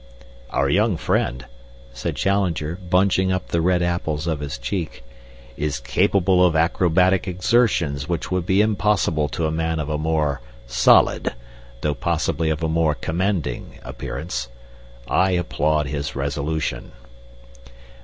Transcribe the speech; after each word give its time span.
"Our 0.49 0.67
young 0.67 0.97
friend," 0.97 1.45
said 1.93 2.15
Challenger, 2.15 2.75
bunching 2.89 3.31
up 3.31 3.49
the 3.49 3.61
red 3.61 3.83
apples 3.83 4.25
of 4.25 4.39
his 4.39 4.57
cheeks, 4.57 5.01
"is 5.57 5.79
capable 5.79 6.43
of 6.43 6.55
acrobatic 6.55 7.27
exertions 7.27 8.09
which 8.09 8.31
would 8.31 8.43
be 8.47 8.61
impossible 8.61 9.29
to 9.29 9.45
a 9.45 9.51
man 9.51 9.77
of 9.77 9.89
a 9.89 9.99
more 9.99 10.41
solid, 10.65 11.35
though 11.81 11.93
possibly 11.93 12.49
of 12.49 12.63
a 12.63 12.67
more 12.67 12.95
commanding, 12.95 13.77
appearance. 13.83 14.49
I 15.07 15.33
applaud 15.33 15.85
his 15.85 16.15
resolution." 16.15 16.93